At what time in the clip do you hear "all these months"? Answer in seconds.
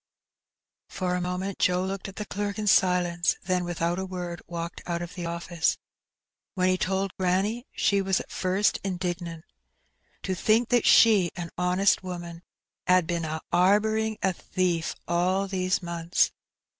15.07-16.31